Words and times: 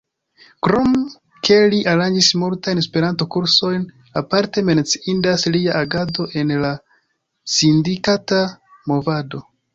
Krom 0.67 0.93
ke 1.49 1.57
li 1.73 1.81
aranĝis 1.91 2.29
multajn 2.43 2.81
Esperanto-kursojn, 2.83 3.83
aparte 4.23 4.65
menciindas 4.71 5.45
lia 5.57 5.77
agado 5.83 6.27
en 6.43 6.57
la 6.65 6.75
sindikata 7.59 8.43
movado. 8.95 9.47